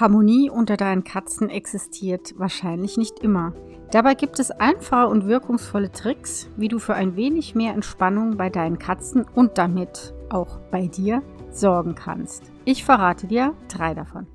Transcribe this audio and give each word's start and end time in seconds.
Harmonie 0.00 0.50
unter 0.50 0.76
deinen 0.76 1.04
Katzen 1.04 1.48
existiert 1.48 2.34
wahrscheinlich 2.36 2.96
nicht 2.96 3.20
immer. 3.20 3.52
Dabei 3.92 4.14
gibt 4.14 4.40
es 4.40 4.50
einfache 4.50 5.06
und 5.06 5.28
wirkungsvolle 5.28 5.92
Tricks, 5.92 6.48
wie 6.56 6.66
du 6.66 6.80
für 6.80 6.94
ein 6.94 7.14
wenig 7.14 7.54
mehr 7.54 7.74
Entspannung 7.74 8.36
bei 8.36 8.50
deinen 8.50 8.80
Katzen 8.80 9.24
und 9.36 9.56
damit 9.56 10.12
auch 10.30 10.58
bei 10.72 10.88
dir 10.88 11.22
sorgen 11.52 11.94
kannst. 11.94 12.42
Ich 12.64 12.82
verrate 12.82 13.28
dir 13.28 13.54
drei 13.68 13.94
davon. 13.94 14.26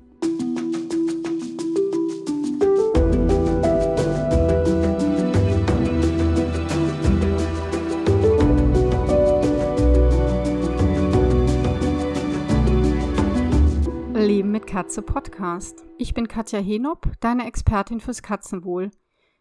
Leben 14.30 14.52
mit 14.52 14.68
Katze 14.68 15.02
Podcast. 15.02 15.84
Ich 15.98 16.14
bin 16.14 16.28
Katja 16.28 16.60
Henop, 16.60 17.08
deine 17.18 17.48
Expertin 17.48 17.98
fürs 17.98 18.22
Katzenwohl. 18.22 18.92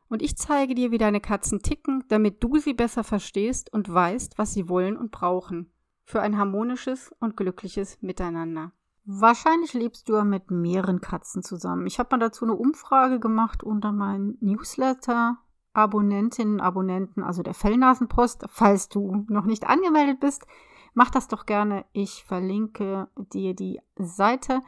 Und 0.10 0.24
ich 0.24 0.36
zeige 0.36 0.74
dir, 0.74 0.90
wie 0.90 0.98
deine 0.98 1.22
Katzen 1.22 1.60
ticken, 1.62 2.04
damit 2.08 2.44
du 2.44 2.58
sie 2.58 2.74
besser 2.74 3.04
verstehst 3.04 3.72
und 3.72 3.94
weißt, 3.94 4.40
was 4.40 4.56
sie 4.56 4.68
wollen 4.68 4.98
und 4.98 5.12
brauchen. 5.12 5.72
Für 6.06 6.22
ein 6.22 6.40
harmonisches 6.40 7.12
und 7.20 7.38
glückliches 7.38 8.02
Miteinander. 8.02 8.72
Wahrscheinlich 9.06 9.74
lebst 9.74 10.10
du 10.10 10.16
ja 10.16 10.24
mit 10.24 10.50
mehreren 10.50 11.02
Katzen 11.02 11.44
zusammen. 11.44 11.86
Ich 11.86 12.00
habe 12.00 12.10
mal 12.10 12.20
dazu 12.20 12.46
eine 12.46 12.56
Umfrage 12.56 13.20
gemacht 13.20 13.62
unter 13.62 13.92
meinen 13.92 14.40
Newsletter. 14.42 15.38
Abonnentinnen, 15.72 16.62
Abonnenten, 16.62 17.22
also 17.22 17.44
der 17.44 17.54
Fellnasenpost. 17.54 18.46
Falls 18.50 18.90
du 18.90 19.24
noch 19.28 19.46
nicht 19.46 19.68
angemeldet 19.68 20.20
bist, 20.20 20.48
mach 20.96 21.12
das 21.12 21.28
doch 21.28 21.46
gerne. 21.46 21.86
Ich 21.92 22.24
verlinke 22.24 23.08
dir 23.32 23.54
die 23.54 23.80
Seite 23.96 24.64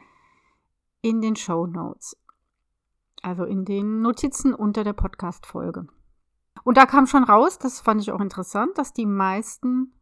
in 1.02 1.20
den 1.20 1.36
Show 1.36 1.66
Notes. 1.66 2.16
Also 3.22 3.44
in 3.44 3.64
den 3.64 4.00
Notizen 4.00 4.54
unter 4.54 4.84
der 4.84 4.94
Podcast-Folge. 4.94 5.86
Und 6.64 6.76
da 6.76 6.86
kam 6.86 7.06
schon 7.06 7.24
raus, 7.24 7.58
das 7.58 7.80
fand 7.80 8.00
ich 8.00 8.10
auch 8.12 8.20
interessant, 8.20 8.78
dass 8.78 8.92
die 8.92 9.06
meisten 9.06 9.92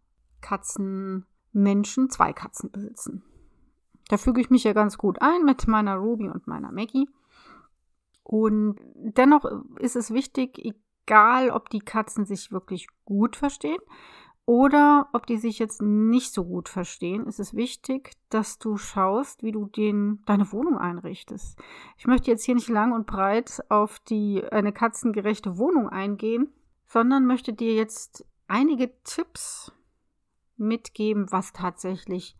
Katzenmenschen 0.41 2.11
zwei 2.11 2.33
Katzen 2.33 2.71
besitzen. 2.71 3.25
Da 4.09 4.17
füge 4.17 4.41
ich 4.41 4.51
mich 4.51 4.65
ja 4.65 4.73
ganz 4.73 4.99
gut 4.99 5.21
ein 5.21 5.45
mit 5.45 5.67
meiner 5.69 5.97
Ruby 5.97 6.29
und 6.29 6.47
meiner 6.47 6.73
Maggie. 6.73 7.09
Und 8.23 8.77
dennoch 8.95 9.45
ist 9.79 9.97
es 9.97 10.13
wichtig, 10.13 10.59
egal 10.59 11.51
ob 11.51 11.71
die 11.71 11.81
Katzen 11.81 12.25
sich 12.25 12.53
wirklich 12.53 12.89
gut 13.05 13.37
verstehen 13.37 13.81
oder 14.47 15.09
ob 15.13 15.27
die 15.27 15.37
sich 15.37 15.59
jetzt 15.59 15.81
nicht 15.81 16.33
so 16.33 16.45
gut 16.45 16.69
verstehen, 16.69 17.27
ist 17.27 17.39
es 17.39 17.55
wichtig, 17.55 18.13
dass 18.31 18.59
du 18.59 18.77
schaust, 18.77 19.43
wie 19.43 19.53
du 19.53 19.67
den, 19.67 20.23
deine 20.27 20.51
Wohnung 20.53 20.77
einrichtest. 20.77 21.59
Ich 21.97 22.07
möchte 22.07 22.31
jetzt 22.31 22.45
hier 22.45 22.55
nicht 22.55 22.69
lang 22.69 22.93
und 22.93 23.07
breit 23.07 23.61
auf 23.69 24.01
die 24.01 24.43
eine 24.51 24.73
katzengerechte 24.73 25.57
Wohnung 25.57 25.89
eingehen, 25.89 26.53
sondern 26.87 27.27
möchte 27.27 27.53
dir 27.53 27.75
jetzt 27.75 28.27
einige 28.49 28.91
Tipps 29.05 29.73
mitgeben, 30.57 31.31
was 31.31 31.53
tatsächlich 31.53 32.37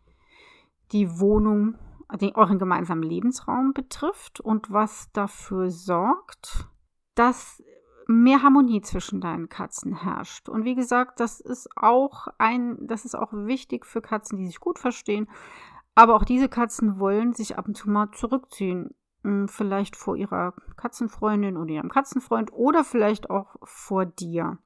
die 0.91 1.19
Wohnung, 1.19 1.75
den, 2.19 2.35
euren 2.35 2.59
gemeinsamen 2.59 3.03
Lebensraum 3.03 3.73
betrifft 3.73 4.41
und 4.41 4.71
was 4.71 5.09
dafür 5.13 5.69
sorgt, 5.69 6.67
dass 7.15 7.63
mehr 8.11 8.43
Harmonie 8.43 8.81
zwischen 8.81 9.21
deinen 9.21 9.49
Katzen 9.49 9.95
herrscht. 9.95 10.49
Und 10.49 10.63
wie 10.63 10.75
gesagt, 10.75 11.19
das 11.19 11.39
ist 11.39 11.69
auch 11.75 12.27
ein, 12.37 12.77
das 12.87 13.05
ist 13.05 13.15
auch 13.15 13.33
wichtig 13.33 13.85
für 13.85 14.01
Katzen, 14.01 14.37
die 14.37 14.45
sich 14.45 14.59
gut 14.59 14.79
verstehen. 14.79 15.27
Aber 15.95 16.15
auch 16.15 16.23
diese 16.23 16.49
Katzen 16.49 16.99
wollen 16.99 17.33
sich 17.33 17.57
ab 17.57 17.67
und 17.67 17.75
zu 17.75 17.89
mal 17.89 18.11
zurückziehen. 18.11 18.95
Hm, 19.23 19.47
vielleicht 19.47 19.95
vor 19.95 20.15
ihrer 20.15 20.53
Katzenfreundin 20.77 21.57
oder 21.57 21.71
ihrem 21.71 21.89
Katzenfreund 21.89 22.51
oder 22.53 22.83
vielleicht 22.83 23.29
auch 23.29 23.55
vor 23.63 24.05
dir. 24.05 24.57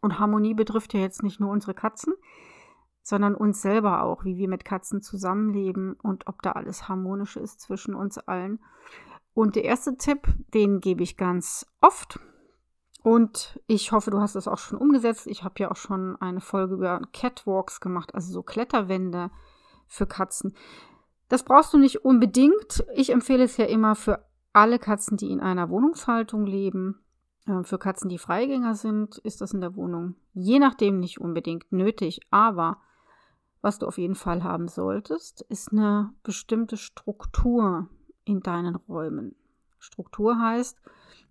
Und 0.00 0.18
Harmonie 0.18 0.54
betrifft 0.54 0.92
ja 0.92 1.00
jetzt 1.00 1.22
nicht 1.22 1.40
nur 1.40 1.50
unsere 1.50 1.72
Katzen, 1.72 2.12
sondern 3.02 3.34
uns 3.34 3.62
selber 3.62 4.02
auch, 4.02 4.24
wie 4.24 4.36
wir 4.36 4.48
mit 4.48 4.64
Katzen 4.64 5.00
zusammenleben 5.00 5.94
und 6.02 6.26
ob 6.26 6.42
da 6.42 6.52
alles 6.52 6.88
harmonisch 6.88 7.36
ist 7.36 7.60
zwischen 7.60 7.94
uns 7.94 8.18
allen. 8.18 8.60
Und 9.34 9.56
der 9.56 9.64
erste 9.64 9.96
Tipp, 9.96 10.32
den 10.54 10.80
gebe 10.80 11.02
ich 11.02 11.16
ganz 11.16 11.66
oft. 11.80 12.20
Und 13.02 13.60
ich 13.66 13.92
hoffe, 13.92 14.10
du 14.10 14.20
hast 14.20 14.34
es 14.34 14.48
auch 14.48 14.58
schon 14.58 14.78
umgesetzt. 14.78 15.26
Ich 15.26 15.44
habe 15.44 15.54
ja 15.58 15.70
auch 15.70 15.76
schon 15.76 16.16
eine 16.20 16.40
Folge 16.40 16.74
über 16.74 17.02
Catwalks 17.12 17.80
gemacht, 17.80 18.14
also 18.14 18.32
so 18.32 18.42
Kletterwände 18.42 19.30
für 19.86 20.06
Katzen. 20.06 20.54
Das 21.28 21.42
brauchst 21.42 21.74
du 21.74 21.78
nicht 21.78 22.04
unbedingt. 22.04 22.84
Ich 22.94 23.10
empfehle 23.10 23.44
es 23.44 23.56
ja 23.56 23.66
immer 23.66 23.94
für 23.94 24.24
alle 24.52 24.78
Katzen, 24.78 25.16
die 25.16 25.30
in 25.30 25.40
einer 25.40 25.68
Wohnungshaltung 25.68 26.46
leben. 26.46 27.00
Äh, 27.46 27.64
für 27.64 27.78
Katzen, 27.78 28.08
die 28.08 28.18
Freigänger 28.18 28.74
sind, 28.74 29.18
ist 29.18 29.40
das 29.40 29.52
in 29.52 29.60
der 29.60 29.76
Wohnung 29.76 30.14
je 30.34 30.58
nachdem 30.58 31.00
nicht 31.00 31.20
unbedingt 31.20 31.72
nötig. 31.72 32.20
Aber 32.30 32.78
was 33.62 33.78
du 33.78 33.86
auf 33.86 33.96
jeden 33.96 34.16
Fall 34.16 34.44
haben 34.44 34.68
solltest, 34.68 35.42
ist 35.48 35.72
eine 35.72 36.12
bestimmte 36.22 36.76
Struktur 36.76 37.88
in 38.24 38.40
deinen 38.40 38.76
Räumen. 38.76 39.34
Struktur 39.78 40.38
heißt, 40.38 40.80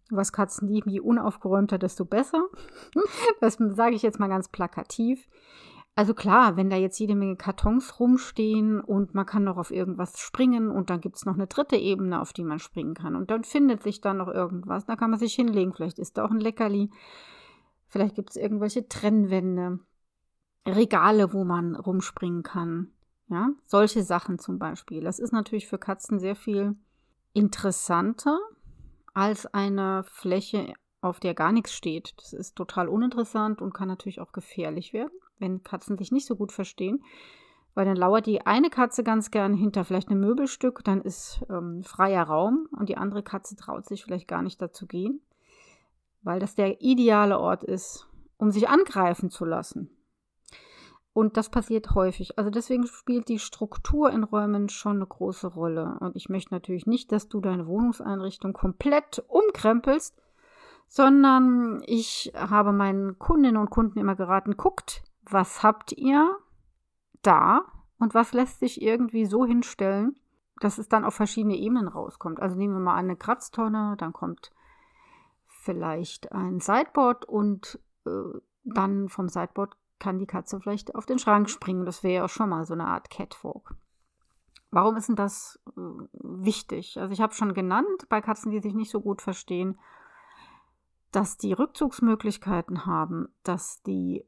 was 0.09 0.31
Katzen 0.31 0.67
lieben, 0.67 0.89
je 0.89 0.99
unaufgeräumter, 0.99 1.77
desto 1.77 2.05
besser. 2.05 2.45
Das 3.41 3.57
sage 3.59 3.95
ich 3.95 4.01
jetzt 4.01 4.19
mal 4.19 4.29
ganz 4.29 4.47
plakativ. 4.47 5.27
Also 5.95 6.15
klar, 6.15 6.57
wenn 6.57 6.71
da 6.71 6.75
jetzt 6.75 6.97
jede 6.99 7.13
Menge 7.13 7.35
Kartons 7.35 7.99
rumstehen 7.99 8.81
und 8.81 9.13
man 9.13 9.27
kann 9.27 9.43
noch 9.43 9.57
auf 9.57 9.69
irgendwas 9.69 10.19
springen 10.19 10.71
und 10.71 10.89
dann 10.89 11.01
gibt 11.01 11.17
es 11.17 11.25
noch 11.25 11.35
eine 11.35 11.45
dritte 11.45 11.75
Ebene, 11.75 12.19
auf 12.19 12.33
die 12.33 12.43
man 12.43 12.57
springen 12.57 12.95
kann 12.95 13.15
und 13.15 13.29
dann 13.29 13.43
findet 13.43 13.83
sich 13.83 14.01
da 14.01 14.15
noch 14.15 14.27
irgendwas, 14.27 14.85
da 14.85 14.95
kann 14.95 15.11
man 15.11 15.19
sich 15.19 15.35
hinlegen, 15.35 15.71
vielleicht 15.73 15.99
ist 15.99 16.17
da 16.17 16.25
auch 16.25 16.31
ein 16.31 16.39
Leckerli, 16.39 16.89
vielleicht 17.85 18.15
gibt 18.15 18.31
es 18.31 18.37
irgendwelche 18.37 18.87
Trennwände, 18.87 19.79
Regale, 20.65 21.33
wo 21.33 21.43
man 21.43 21.75
rumspringen 21.75 22.41
kann. 22.41 22.91
Ja, 23.33 23.49
solche 23.66 24.03
Sachen 24.03 24.38
zum 24.38 24.59
Beispiel. 24.59 25.01
Das 25.01 25.17
ist 25.17 25.33
natürlich 25.33 25.67
für 25.67 25.79
Katzen 25.79 26.19
sehr 26.19 26.35
viel 26.35 26.75
interessanter 27.33 28.39
als 29.16 29.47
eine 29.47 30.03
Fläche, 30.03 30.75
auf 31.01 31.19
der 31.19 31.33
gar 31.33 31.51
nichts 31.51 31.73
steht. 31.73 32.13
Das 32.17 32.31
ist 32.33 32.55
total 32.55 32.88
uninteressant 32.88 33.59
und 33.59 33.73
kann 33.73 33.88
natürlich 33.88 34.19
auch 34.19 34.33
gefährlich 34.33 34.93
werden, 34.93 35.13
wenn 35.39 35.63
Katzen 35.63 35.97
sich 35.97 36.11
nicht 36.11 36.27
so 36.27 36.35
gut 36.35 36.51
verstehen. 36.51 37.03
Weil 37.73 37.85
dann 37.85 37.95
lauert 37.95 38.27
die 38.27 38.45
eine 38.45 38.69
Katze 38.69 39.03
ganz 39.03 39.31
gern 39.31 39.55
hinter 39.55 39.83
vielleicht 39.83 40.09
einem 40.09 40.19
Möbelstück, 40.19 40.83
dann 40.83 41.01
ist 41.01 41.43
ähm, 41.49 41.81
freier 41.81 42.25
Raum 42.25 42.67
und 42.77 42.88
die 42.88 42.97
andere 42.97 43.23
Katze 43.23 43.55
traut 43.55 43.88
sich 43.88 44.03
vielleicht 44.03 44.27
gar 44.27 44.43
nicht 44.43 44.61
dazu 44.61 44.85
gehen, 44.85 45.22
weil 46.22 46.39
das 46.39 46.53
der 46.53 46.81
ideale 46.81 47.39
Ort 47.39 47.63
ist, 47.63 48.07
um 48.38 48.51
sich 48.51 48.69
angreifen 48.69 49.31
zu 49.31 49.43
lassen. 49.43 49.89
Und 51.13 51.38
das 51.38 51.50
passiert 51.50 51.94
häufig. 51.94 52.40
Also 52.40 52.50
deswegen 52.50 52.88
spielt 52.88 53.29
die 53.29 53.38
Struktur 53.38 54.12
in 54.12 54.24
Räumen 54.24 54.69
schon 54.69 54.97
eine 54.97 55.06
große 55.06 55.47
Rolle. 55.47 55.97
Und 56.00 56.16
ich 56.16 56.28
möchte 56.28 56.53
natürlich 56.53 56.88
nicht, 56.88 57.12
dass 57.12 57.29
du 57.29 57.40
deine 57.40 57.68
Wohnungseinrichtung 57.68 58.53
komplett 58.53 59.23
umkrempelst, 59.28 60.19
sondern 60.88 61.84
ich 61.85 62.34
habe 62.35 62.73
meinen 62.73 63.19
Kundinnen 63.19 63.57
und 63.57 63.69
Kunden 63.69 64.00
immer 64.00 64.16
geraten, 64.16 64.57
guckt, 64.57 65.03
was 65.22 65.62
habt 65.62 65.91
ihr 65.91 66.35
da 67.22 67.62
und 68.00 68.16
was 68.16 68.34
lässt 68.34 68.59
sich 68.59 68.81
irgendwie 68.81 69.25
so 69.25 69.46
hinstellen, 69.46 70.16
dass 70.62 70.79
es 70.79 70.90
dann 70.90 71.06
auf 71.06 71.13
verschiedene 71.13 71.57
Ebenen 71.57 71.88
rauskommt. 71.88 72.40
Also 72.40 72.57
nehmen 72.57 72.73
wir 72.73 72.79
mal 72.79 72.96
eine 72.96 73.16
Kratztonne, 73.16 73.96
dann 73.97 74.13
kommt 74.13 74.52
vielleicht 75.46 76.31
ein 76.31 76.59
Sideboard 76.59 77.25
und 77.25 77.79
äh, 78.06 78.40
dann 78.63 79.09
vom 79.09 79.29
Sideboard 79.29 79.75
kann 80.03 80.19
die 80.19 80.28
Katze 80.28 80.59
vielleicht 80.59 80.96
auf 80.96 81.06
den 81.06 81.18
Schrank 81.18 81.50
springen. 81.50 81.86
Das 81.86 82.03
wäre 82.03 82.14
ja 82.14 82.25
auch 82.25 82.30
schon 82.30 82.50
mal 82.50 82.66
so 82.66 82.74
eine 82.74 82.88
Art 82.88 83.09
Catwalk. 83.09 83.75
Warum 84.69 84.97
ist 84.97 85.08
denn 85.08 85.16
das 85.16 85.62
äh, 85.78 85.81
wichtig? 86.14 87.00
Also 87.00 87.14
ich 87.14 87.22
habe 87.22 87.34
schon 87.34 87.53
genannt, 87.53 88.09
bei 88.09 88.20
Katzen, 88.20 88.52
die 88.52 88.59
sich 88.59 88.73
nicht 88.73 88.91
so 88.91 89.00
gut 89.00 89.22
verstehen, 89.22 89.79
dass 91.11 91.38
die 91.38 91.53
Rückzugsmöglichkeiten 91.53 92.85
haben, 92.85 93.29
dass 93.44 93.82
die 93.84 94.28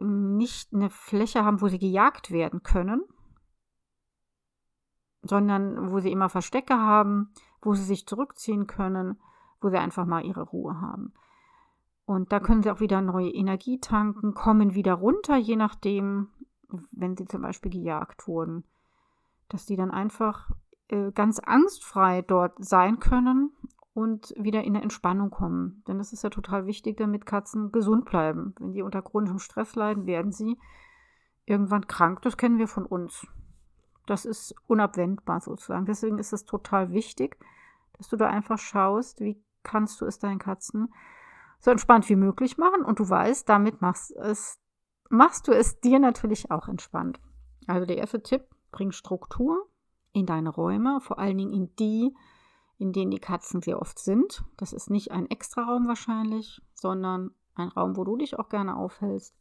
nicht 0.00 0.74
eine 0.74 0.90
Fläche 0.90 1.44
haben, 1.44 1.62
wo 1.62 1.68
sie 1.68 1.78
gejagt 1.78 2.30
werden 2.30 2.62
können, 2.62 3.02
sondern 5.22 5.90
wo 5.90 6.00
sie 6.00 6.12
immer 6.12 6.28
Verstecke 6.28 6.76
haben, 6.76 7.32
wo 7.62 7.72
sie 7.74 7.84
sich 7.84 8.06
zurückziehen 8.06 8.66
können, 8.66 9.18
wo 9.62 9.70
sie 9.70 9.78
einfach 9.78 10.04
mal 10.04 10.26
ihre 10.26 10.42
Ruhe 10.42 10.78
haben. 10.78 11.14
Und 12.06 12.32
da 12.32 12.38
können 12.38 12.62
sie 12.62 12.70
auch 12.70 12.80
wieder 12.80 13.00
neue 13.00 13.30
Energie 13.30 13.80
tanken, 13.80 14.32
kommen 14.32 14.74
wieder 14.74 14.94
runter, 14.94 15.36
je 15.36 15.56
nachdem, 15.56 16.28
wenn 16.92 17.16
sie 17.16 17.26
zum 17.26 17.42
Beispiel 17.42 17.72
gejagt 17.72 18.28
wurden. 18.28 18.64
Dass 19.48 19.66
die 19.66 19.76
dann 19.76 19.90
einfach 19.90 20.50
äh, 20.88 21.10
ganz 21.10 21.40
angstfrei 21.40 22.22
dort 22.22 22.64
sein 22.64 23.00
können 23.00 23.50
und 23.92 24.32
wieder 24.36 24.62
in 24.62 24.76
eine 24.76 24.82
Entspannung 24.82 25.30
kommen. 25.30 25.82
Denn 25.88 25.98
das 25.98 26.12
ist 26.12 26.22
ja 26.22 26.30
total 26.30 26.66
wichtig, 26.66 26.96
damit 26.96 27.26
Katzen 27.26 27.72
gesund 27.72 28.04
bleiben. 28.04 28.54
Wenn 28.60 28.72
die 28.72 28.82
unter 28.82 29.02
chronischem 29.02 29.40
Stress 29.40 29.74
leiden, 29.74 30.06
werden 30.06 30.30
sie 30.30 30.58
irgendwann 31.44 31.88
krank. 31.88 32.22
Das 32.22 32.36
kennen 32.36 32.58
wir 32.58 32.68
von 32.68 32.86
uns. 32.86 33.26
Das 34.06 34.24
ist 34.24 34.54
unabwendbar 34.68 35.40
sozusagen. 35.40 35.86
Deswegen 35.86 36.18
ist 36.18 36.32
es 36.32 36.44
total 36.44 36.92
wichtig, 36.92 37.36
dass 37.94 38.08
du 38.08 38.16
da 38.16 38.28
einfach 38.28 38.58
schaust, 38.58 39.20
wie 39.20 39.42
kannst 39.64 40.00
du 40.00 40.04
es 40.04 40.20
deinen 40.20 40.38
Katzen 40.38 40.92
so 41.58 41.70
entspannt 41.70 42.08
wie 42.08 42.16
möglich 42.16 42.58
machen. 42.58 42.84
Und 42.84 42.98
du 42.98 43.08
weißt, 43.08 43.48
damit 43.48 43.80
machst, 43.80 44.12
es, 44.16 44.58
machst 45.08 45.48
du 45.48 45.52
es 45.52 45.80
dir 45.80 45.98
natürlich 45.98 46.50
auch 46.50 46.68
entspannt. 46.68 47.20
Also 47.66 47.86
der 47.86 47.98
erste 47.98 48.22
Tipp, 48.22 48.46
bring 48.70 48.92
Struktur 48.92 49.66
in 50.12 50.26
deine 50.26 50.50
Räume, 50.50 51.00
vor 51.00 51.18
allen 51.18 51.38
Dingen 51.38 51.52
in 51.52 51.74
die, 51.76 52.14
in 52.78 52.92
denen 52.92 53.10
die 53.10 53.18
Katzen 53.18 53.62
sehr 53.62 53.80
oft 53.80 53.98
sind. 53.98 54.44
Das 54.56 54.72
ist 54.72 54.90
nicht 54.90 55.10
ein 55.12 55.30
Extraraum 55.30 55.88
wahrscheinlich, 55.88 56.62
sondern 56.74 57.30
ein 57.54 57.68
Raum, 57.68 57.96
wo 57.96 58.04
du 58.04 58.16
dich 58.16 58.38
auch 58.38 58.48
gerne 58.48 58.76
aufhältst. 58.76 59.34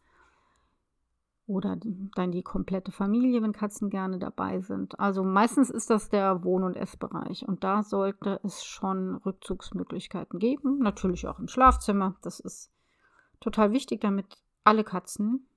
Oder 1.48 1.78
dann 2.16 2.32
die 2.32 2.42
komplette 2.42 2.92
Familie, 2.92 3.42
wenn 3.44 3.52
Katzen 3.52 3.92
gerne 3.92 4.18
dabei 4.18 4.62
sind. 4.62 5.00
Also 5.00 5.24
meistens 5.24 5.70
ist 5.70 5.92
das 5.92 6.10
der 6.10 6.44
Wohn- 6.44 6.64
und 6.64 6.76
Essbereich. 6.76 7.48
Und 7.48 7.64
da 7.64 7.84
sollte 7.84 8.40
es 8.44 8.66
schon 8.66 9.16
Rückzugsmöglichkeiten 9.18 10.40
geben. 10.40 10.80
Natürlich 10.80 11.28
auch 11.28 11.40
im 11.40 11.48
Schlafzimmer. 11.48 12.16
Das 12.24 12.40
ist 12.40 12.72
total 13.40 13.72
wichtig, 13.72 14.02
damit 14.02 14.26
alle 14.64 14.84
Katzen 14.84 15.48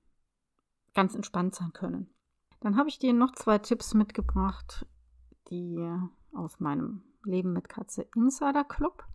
ganz 0.93 1.15
entspannt 1.15 1.55
sein 1.55 1.73
können. 1.73 2.13
Dann 2.59 2.77
habe 2.77 2.89
ich 2.89 2.99
dir 2.99 3.13
noch 3.13 3.31
zwei 3.31 3.57
Tipps 3.57 3.93
mitgebracht, 3.93 4.85
die 5.49 5.89
aus 6.33 6.59
meinem 6.59 7.03
Leben 7.23 7.53
mit 7.53 7.69
Katze 7.69 8.05
Insider 8.15 8.63
Club. 8.63 9.05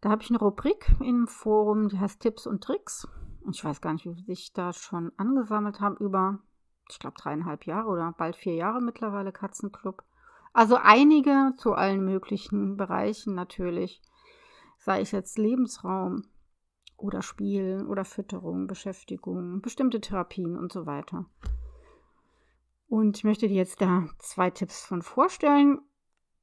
Da 0.00 0.10
habe 0.10 0.22
ich 0.22 0.30
eine 0.30 0.38
Rubrik 0.38 0.94
im 1.00 1.26
Forum, 1.26 1.88
die 1.88 1.98
heißt 1.98 2.20
Tipps 2.20 2.46
und 2.46 2.62
Tricks. 2.62 3.08
Ich 3.50 3.64
weiß 3.64 3.80
gar 3.80 3.92
nicht, 3.92 4.06
wie 4.06 4.22
sich 4.22 4.52
da 4.52 4.72
schon 4.72 5.12
angesammelt 5.16 5.80
haben. 5.80 5.96
Über, 5.98 6.38
ich 6.90 6.98
glaube, 6.98 7.16
dreieinhalb 7.18 7.66
Jahre 7.66 7.88
oder 7.88 8.14
bald 8.16 8.36
vier 8.36 8.54
Jahre 8.54 8.80
mittlerweile 8.80 9.32
Katzenclub. 9.32 10.02
Also 10.52 10.76
einige 10.76 11.52
zu 11.56 11.74
allen 11.74 12.04
möglichen 12.04 12.76
Bereichen 12.76 13.34
natürlich. 13.34 14.00
Sei 14.78 15.00
es 15.00 15.10
jetzt 15.10 15.38
Lebensraum 15.38 16.22
oder 16.96 17.22
Spiel 17.22 17.84
oder 17.88 18.04
Fütterung, 18.04 18.66
Beschäftigung, 18.66 19.60
bestimmte 19.60 20.00
Therapien 20.00 20.56
und 20.56 20.72
so 20.72 20.86
weiter. 20.86 21.26
Und 22.86 23.16
ich 23.16 23.24
möchte 23.24 23.48
dir 23.48 23.56
jetzt 23.56 23.80
da 23.80 24.06
zwei 24.18 24.50
Tipps 24.50 24.84
von 24.84 25.02
vorstellen. 25.02 25.80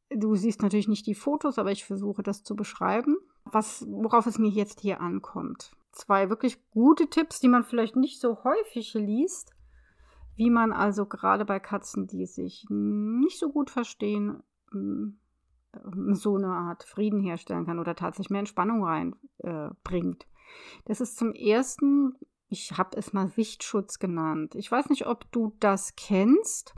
Du 0.09 0.35
siehst 0.35 0.61
natürlich 0.61 0.89
nicht 0.89 1.07
die 1.07 1.15
Fotos, 1.15 1.57
aber 1.57 1.71
ich 1.71 1.85
versuche 1.85 2.23
das 2.23 2.43
zu 2.43 2.55
beschreiben, 2.55 3.15
was, 3.45 3.85
worauf 3.87 4.25
es 4.25 4.37
mir 4.37 4.49
jetzt 4.49 4.81
hier 4.81 4.99
ankommt. 4.99 5.71
Zwei 5.91 6.29
wirklich 6.29 6.57
gute 6.71 7.07
Tipps, 7.07 7.39
die 7.39 7.47
man 7.47 7.63
vielleicht 7.63 7.95
nicht 7.95 8.19
so 8.19 8.43
häufig 8.43 8.93
liest, 8.93 9.53
wie 10.35 10.49
man 10.49 10.71
also 10.71 11.05
gerade 11.05 11.45
bei 11.45 11.59
Katzen, 11.59 12.07
die 12.07 12.25
sich 12.25 12.65
nicht 12.69 13.39
so 13.39 13.51
gut 13.51 13.69
verstehen, 13.69 14.41
mm, 14.71 15.09
so 16.13 16.35
eine 16.35 16.47
Art 16.47 16.83
Frieden 16.83 17.21
herstellen 17.21 17.65
kann 17.65 17.79
oder 17.79 17.95
tatsächlich 17.95 18.29
mehr 18.29 18.39
Entspannung 18.39 18.83
reinbringt. 18.83 20.23
Äh, 20.23 20.27
das 20.85 20.99
ist 20.99 21.17
zum 21.17 21.33
ersten 21.33 22.15
ich 22.51 22.77
habe 22.77 22.97
es 22.97 23.13
mal 23.13 23.29
Sichtschutz 23.29 23.97
genannt. 23.97 24.55
Ich 24.55 24.69
weiß 24.69 24.89
nicht, 24.89 25.07
ob 25.07 25.31
du 25.31 25.55
das 25.61 25.95
kennst. 25.95 26.75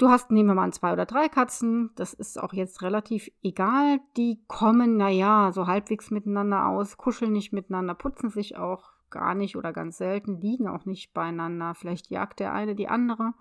Du 0.00 0.08
hast, 0.08 0.30
nehmen 0.30 0.48
wir 0.48 0.54
mal 0.54 0.64
an, 0.64 0.72
zwei 0.72 0.94
oder 0.94 1.04
drei 1.04 1.28
Katzen. 1.28 1.90
Das 1.94 2.14
ist 2.14 2.42
auch 2.42 2.54
jetzt 2.54 2.80
relativ 2.80 3.30
egal. 3.42 4.00
Die 4.16 4.40
kommen, 4.48 4.96
naja, 4.96 5.52
so 5.52 5.66
halbwegs 5.66 6.10
miteinander 6.10 6.68
aus, 6.68 6.96
kuscheln 6.96 7.32
nicht 7.32 7.52
miteinander, 7.52 7.92
putzen 7.92 8.30
sich 8.30 8.56
auch 8.56 8.92
gar 9.10 9.34
nicht 9.34 9.56
oder 9.56 9.74
ganz 9.74 9.98
selten, 9.98 10.40
liegen 10.40 10.68
auch 10.68 10.86
nicht 10.86 11.12
beieinander. 11.12 11.74
Vielleicht 11.74 12.08
jagt 12.08 12.40
der 12.40 12.54
eine 12.54 12.74
die 12.74 12.88
andere 12.88 13.34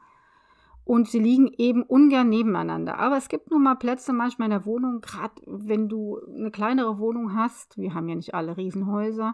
und 0.84 1.08
sie 1.08 1.20
liegen 1.20 1.48
eben 1.58 1.82
ungern 1.84 2.28
nebeneinander. 2.28 3.00
Aber 3.00 3.16
es 3.16 3.30
gibt 3.30 3.52
nun 3.52 3.64
mal 3.64 3.76
Plätze 3.76 4.12
manchmal 4.12 4.48
in 4.48 4.52
der 4.52 4.66
Wohnung, 4.66 5.00
gerade 5.00 5.42
wenn 5.46 5.88
du 5.88 6.20
eine 6.28 6.52
kleinere 6.52 7.00
Wohnung 7.00 7.36
hast, 7.36 7.78
wir 7.78 7.94
haben 7.94 8.10
ja 8.10 8.16
nicht 8.16 8.34
alle 8.34 8.58
Riesenhäuser, 8.58 9.34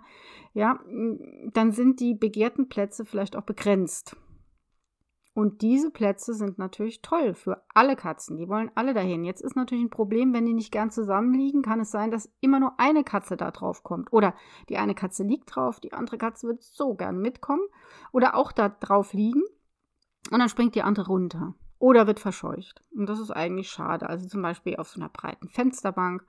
ja, 0.53 0.79
dann 1.53 1.71
sind 1.71 2.01
die 2.01 2.13
begehrten 2.13 2.69
Plätze 2.69 3.03
vielleicht 3.03 3.35
auch 3.35 3.41
begrenzt. 3.41 4.15
Und 5.35 5.61
diese 5.61 5.91
Plätze 5.91 6.33
sind 6.33 6.57
natürlich 6.57 7.01
toll 7.01 7.33
für 7.33 7.61
alle 7.73 7.97
Katzen. 7.97 8.37
Die 8.37 8.47
wollen 8.47 8.71
alle 8.73 8.93
dahin. 8.93 9.25
Jetzt 9.25 9.41
ist 9.41 9.57
natürlich 9.57 9.83
ein 9.83 9.89
Problem, 9.89 10.33
wenn 10.33 10.45
die 10.45 10.53
nicht 10.53 10.71
gern 10.71 10.91
zusammenliegen, 10.91 11.61
kann 11.61 11.81
es 11.81 11.91
sein, 11.91 12.09
dass 12.09 12.31
immer 12.39 12.61
nur 12.61 12.79
eine 12.79 13.03
Katze 13.03 13.35
da 13.35 13.51
drauf 13.51 13.83
kommt. 13.83 14.13
Oder 14.13 14.33
die 14.69 14.77
eine 14.77 14.95
Katze 14.95 15.23
liegt 15.23 15.53
drauf, 15.53 15.81
die 15.81 15.91
andere 15.91 16.17
Katze 16.17 16.47
wird 16.47 16.63
so 16.63 16.93
gern 16.93 17.19
mitkommen 17.19 17.67
oder 18.13 18.35
auch 18.35 18.53
da 18.53 18.69
drauf 18.69 19.11
liegen. 19.11 19.43
Und 20.31 20.39
dann 20.39 20.47
springt 20.47 20.73
die 20.73 20.83
andere 20.83 21.07
runter 21.07 21.53
oder 21.79 22.07
wird 22.07 22.21
verscheucht. 22.21 22.81
Und 22.95 23.09
das 23.09 23.19
ist 23.19 23.31
eigentlich 23.31 23.69
schade. 23.69 24.07
Also 24.07 24.29
zum 24.29 24.41
Beispiel 24.41 24.77
auf 24.77 24.87
so 24.87 25.01
einer 25.01 25.09
breiten 25.09 25.49
Fensterbank 25.49 26.25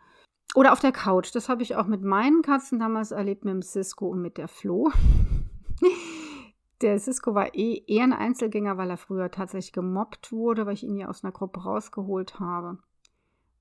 oder 0.56 0.72
auf 0.72 0.80
der 0.80 0.90
Couch. 0.90 1.32
Das 1.32 1.48
habe 1.48 1.62
ich 1.62 1.76
auch 1.76 1.86
mit 1.86 2.02
meinen 2.02 2.42
Katzen 2.42 2.80
damals 2.80 3.12
erlebt, 3.12 3.44
mit 3.44 3.54
dem 3.54 3.62
Cisco 3.62 4.08
und 4.08 4.20
mit 4.20 4.36
der 4.36 4.48
Flo. 4.48 4.90
Der 6.82 6.98
Cisco 6.98 7.34
war 7.34 7.54
eh 7.54 7.82
eher 7.86 8.04
ein 8.04 8.12
Einzelgänger, 8.12 8.76
weil 8.76 8.90
er 8.90 8.98
früher 8.98 9.30
tatsächlich 9.30 9.72
gemobbt 9.72 10.30
wurde, 10.30 10.66
weil 10.66 10.74
ich 10.74 10.84
ihn 10.84 10.96
ja 10.96 11.08
aus 11.08 11.24
einer 11.24 11.32
Gruppe 11.32 11.62
rausgeholt 11.62 12.38
habe. 12.38 12.78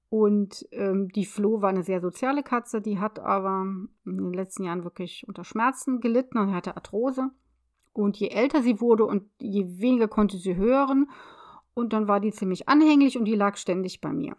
Und 0.09 0.67
ähm, 0.71 1.09
die 1.09 1.25
Flo 1.25 1.61
war 1.61 1.69
eine 1.69 1.83
sehr 1.83 2.01
soziale 2.01 2.43
Katze, 2.43 2.81
die 2.81 2.99
hat 2.99 3.19
aber 3.19 3.65
in 4.05 4.17
den 4.17 4.33
letzten 4.33 4.63
Jahren 4.63 4.83
wirklich 4.83 5.25
unter 5.27 5.43
Schmerzen 5.43 5.99
gelitten 5.99 6.37
und 6.37 6.53
hatte 6.53 6.75
Arthrose. 6.75 7.31
Und 7.93 8.17
je 8.17 8.27
älter 8.27 8.61
sie 8.61 8.81
wurde 8.81 9.05
und 9.05 9.23
je 9.39 9.79
weniger 9.79 10.07
konnte 10.07 10.37
sie 10.37 10.57
hören. 10.57 11.09
Und 11.73 11.93
dann 11.93 12.07
war 12.07 12.19
die 12.19 12.31
ziemlich 12.31 12.67
anhänglich 12.69 13.17
und 13.17 13.25
die 13.25 13.35
lag 13.35 13.57
ständig 13.57 14.01
bei 14.01 14.11
mir. 14.11 14.35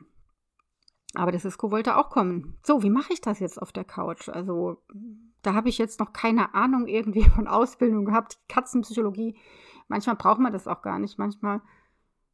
Aber 1.15 1.31
der 1.31 1.41
Cisco 1.41 1.71
wollte 1.71 1.97
auch 1.97 2.11
kommen. 2.11 2.59
So, 2.63 2.83
wie 2.83 2.91
mache 2.91 3.13
ich 3.13 3.21
das 3.21 3.41
jetzt 3.41 3.61
auf 3.61 3.73
der 3.73 3.85
Couch? 3.85 4.29
Also, 4.29 4.83
da 5.47 5.55
habe 5.55 5.69
ich 5.69 5.79
jetzt 5.79 6.01
noch 6.01 6.13
keine 6.13 6.55
Ahnung 6.55 6.87
irgendwie 6.87 7.23
von 7.35 7.47
Ausbildung 7.47 8.05
gehabt. 8.05 8.39
Katzenpsychologie. 8.49 9.37
Manchmal 9.89 10.17
braucht 10.17 10.41
man 10.41 10.53
das 10.53 10.67
auch 10.67 10.83
gar 10.83 10.99
nicht. 10.99 11.19
Manchmal 11.19 11.63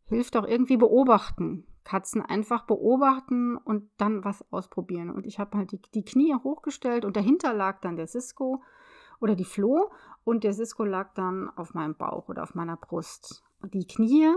hilft 0.06 0.36
auch 0.36 0.46
irgendwie 0.46 0.76
beobachten. 0.76 1.66
Katzen 1.84 2.22
einfach 2.22 2.64
beobachten 2.64 3.56
und 3.56 3.90
dann 3.98 4.24
was 4.24 4.44
ausprobieren. 4.52 5.10
Und 5.10 5.26
ich 5.26 5.38
habe 5.38 5.58
halt 5.58 5.72
die, 5.72 5.82
die 5.94 6.04
Knie 6.04 6.34
hochgestellt 6.34 7.04
und 7.04 7.16
dahinter 7.16 7.52
lag 7.52 7.80
dann 7.80 7.96
der 7.96 8.06
Cisco 8.06 8.62
oder 9.20 9.34
die 9.34 9.44
Floh 9.44 9.90
und 10.24 10.44
der 10.44 10.52
Cisco 10.52 10.84
lag 10.84 11.12
dann 11.14 11.50
auf 11.50 11.74
meinem 11.74 11.96
Bauch 11.96 12.28
oder 12.28 12.44
auf 12.44 12.54
meiner 12.54 12.76
Brust. 12.76 13.42
Die 13.64 13.86
Knie 13.86 14.32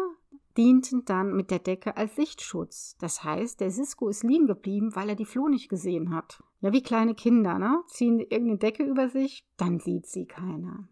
dienten 0.58 1.06
dann 1.06 1.36
mit 1.36 1.52
der 1.52 1.60
Decke 1.60 1.98
als 1.98 2.16
Sichtschutz. 2.16 2.96
Das 3.00 3.24
heißt, 3.24 3.60
der 3.60 3.72
Cisco 3.72 4.08
ist 4.08 4.24
liegen 4.24 4.48
geblieben, 4.48 4.96
weil 4.96 5.10
er 5.10 5.16
die 5.16 5.26
Floh 5.26 5.48
nicht 5.48 5.70
gesehen 5.70 6.14
hat. 6.14 6.44
Ja, 6.66 6.74
wie 6.74 6.82
kleine 6.82 7.14
Kinder, 7.14 7.60
ne? 7.60 7.84
Ziehen 7.86 8.20
irgendeine 8.20 8.58
Decke 8.58 8.82
über 8.82 9.08
sich, 9.08 9.46
dann 9.56 9.80
sieht 9.80 10.08
sie 10.08 10.26
keiner. 10.26 10.88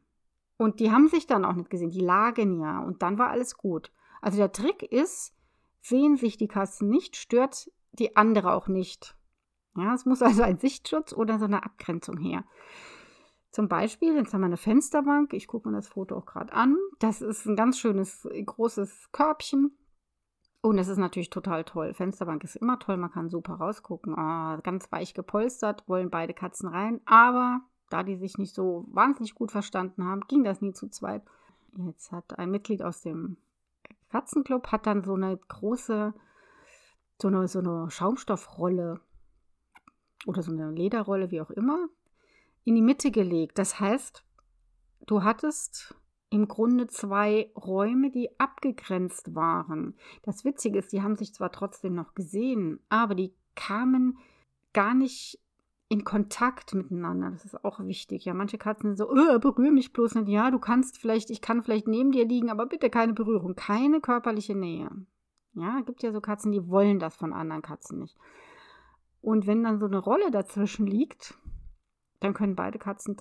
Und 0.55 0.79
die 0.79 0.91
haben 0.91 1.07
sich 1.07 1.25
dann 1.25 1.43
auch 1.43 1.55
nicht 1.55 1.71
gesehen, 1.71 1.89
die 1.89 1.99
lagen 1.99 2.61
ja 2.61 2.83
und 2.83 3.01
dann 3.01 3.17
war 3.17 3.31
alles 3.31 3.57
gut. 3.57 3.91
Also 4.21 4.37
der 4.37 4.51
Trick 4.51 4.83
ist, 4.83 5.33
sehen 5.81 6.15
sich 6.15 6.37
die 6.37 6.47
Katzen 6.47 6.89
nicht, 6.89 7.15
stört 7.15 7.71
die 7.91 8.15
andere 8.15 8.53
auch 8.53 8.67
nicht. 8.67 9.15
Ja, 9.75 9.95
es 9.95 10.05
muss 10.05 10.21
also 10.21 10.43
ein 10.43 10.59
Sichtschutz 10.59 11.11
oder 11.11 11.39
so 11.39 11.45
eine 11.45 11.63
Abgrenzung 11.63 12.19
her. 12.19 12.43
Zum 13.49 13.67
Beispiel, 13.67 14.13
jetzt 14.13 14.31
haben 14.31 14.41
wir 14.41 14.45
eine 14.45 14.57
Fensterbank. 14.57 15.33
Ich 15.33 15.47
gucke 15.47 15.69
mir 15.69 15.75
das 15.75 15.87
Foto 15.87 16.17
auch 16.17 16.27
gerade 16.27 16.53
an. 16.53 16.77
Das 16.99 17.23
ist 17.23 17.47
ein 17.47 17.55
ganz 17.55 17.79
schönes, 17.79 18.27
großes 18.45 19.09
Körbchen. 19.11 19.75
Und 20.65 20.77
das 20.77 20.87
ist 20.87 20.97
natürlich 20.97 21.29
total 21.29 21.65
toll. 21.65 21.93
Fensterbank 21.93 22.41
ist 22.45 22.55
immer 22.55 22.79
toll, 22.79 22.95
man 22.95 23.11
kann 23.11 23.29
super 23.29 23.55
rausgucken. 23.55 24.13
Oh, 24.13 24.61
ganz 24.63 24.89
weich 24.93 25.13
gepolstert, 25.13 25.83
wollen 25.89 26.09
beide 26.09 26.33
Katzen 26.33 26.69
rein. 26.69 27.01
Aber 27.03 27.59
da 27.89 28.01
die 28.01 28.15
sich 28.15 28.37
nicht 28.37 28.55
so 28.55 28.85
wahnsinnig 28.87 29.35
gut 29.35 29.51
verstanden 29.51 30.05
haben, 30.05 30.21
ging 30.21 30.45
das 30.45 30.61
nie 30.61 30.71
zu 30.71 30.87
zweit. 30.87 31.21
Jetzt 31.75 32.13
hat 32.13 32.39
ein 32.39 32.49
Mitglied 32.49 32.81
aus 32.81 33.01
dem 33.01 33.35
Katzenclub 34.09 34.67
hat 34.67 34.87
dann 34.87 35.03
so 35.03 35.15
eine 35.15 35.35
große, 35.35 36.13
so 37.21 37.27
eine, 37.27 37.47
so 37.49 37.59
eine 37.59 37.91
Schaumstoffrolle 37.91 39.01
oder 40.25 40.41
so 40.43 40.51
eine 40.53 40.71
Lederrolle, 40.71 41.29
wie 41.29 41.41
auch 41.41 41.51
immer, 41.51 41.89
in 42.63 42.75
die 42.75 42.81
Mitte 42.81 43.11
gelegt. 43.11 43.57
Das 43.57 43.81
heißt, 43.81 44.23
du 45.07 45.23
hattest 45.23 45.93
im 46.33 46.47
Grunde 46.47 46.87
zwei 46.87 47.51
Räume, 47.55 48.09
die 48.09 48.39
abgegrenzt 48.39 49.35
waren. 49.35 49.93
Das 50.23 50.43
Witzige 50.43 50.79
ist, 50.79 50.91
die 50.91 51.03
haben 51.03 51.15
sich 51.15 51.31
zwar 51.31 51.51
trotzdem 51.51 51.93
noch 51.93 52.15
gesehen, 52.15 52.79
aber 52.89 53.13
die 53.13 53.35
kamen 53.53 54.17
gar 54.73 54.95
nicht 54.95 55.39
in 55.89 56.03
Kontakt 56.03 56.73
miteinander. 56.73 57.29
Das 57.29 57.45
ist 57.45 57.63
auch 57.63 57.79
wichtig. 57.81 58.25
Ja, 58.25 58.33
manche 58.33 58.57
Katzen 58.57 58.95
sind 58.95 58.97
so, 58.97 59.11
oh, 59.11 59.37
berühre 59.37 59.71
mich 59.71 59.93
bloß 59.93 60.15
nicht. 60.15 60.27
Ja, 60.27 60.49
du 60.49 60.57
kannst 60.57 60.97
vielleicht, 60.97 61.29
ich 61.29 61.39
kann 61.39 61.61
vielleicht 61.61 61.87
neben 61.87 62.11
dir 62.11 62.25
liegen, 62.25 62.49
aber 62.49 62.65
bitte 62.65 62.89
keine 62.89 63.13
Berührung, 63.13 63.53
keine 63.53 64.01
körperliche 64.01 64.55
Nähe. 64.55 64.89
Ja, 65.53 65.81
gibt 65.81 66.01
ja 66.01 66.11
so 66.11 66.19
Katzen, 66.19 66.51
die 66.51 66.67
wollen 66.67 66.97
das 66.97 67.15
von 67.15 67.31
anderen 67.31 67.61
Katzen 67.61 67.99
nicht. 67.99 68.17
Und 69.21 69.45
wenn 69.45 69.63
dann 69.63 69.77
so 69.77 69.85
eine 69.85 69.99
Rolle 69.99 70.31
dazwischen 70.31 70.87
liegt, 70.87 71.37
dann 72.21 72.33
können 72.33 72.55
beide 72.55 72.79
Katzen 72.79 73.15